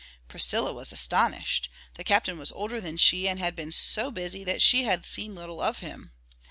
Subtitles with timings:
[0.27, 4.59] Priscilla was astonished; the Captain was older than she and had been so busy that
[4.59, 6.11] she had seen little of him.